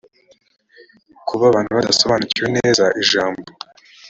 kuba 1.27 1.43
abantu 1.47 1.71
badasobanukiwe 1.77 2.47
neza 2.57 2.85
ijambo 3.01 3.43